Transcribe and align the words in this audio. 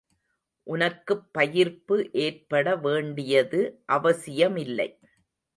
உனக்குப் 0.67 1.27
பயிர்ப்பு 1.33 1.97
ஏற்பட 2.21 2.75
வேண்டியது 2.77 3.61
அவசியமில்லை. 3.85 4.89